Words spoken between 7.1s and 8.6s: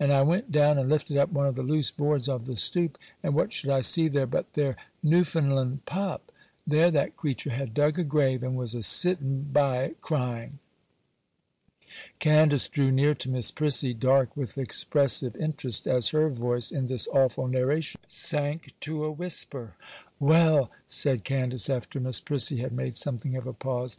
creature had dug a grave, and